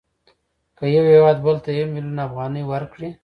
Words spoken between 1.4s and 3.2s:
بل ته یو میلیون افغانۍ ورکړي